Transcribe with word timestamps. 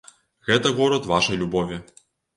Гэта 0.47 0.71
горад 0.79 1.05
вашай 1.13 1.41
любові. 1.43 1.79